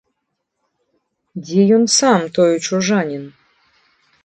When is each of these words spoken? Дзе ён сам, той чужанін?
Дзе 1.43 1.61
ён 1.77 1.85
сам, 1.99 2.19
той 2.39 2.51
чужанін? 2.65 3.23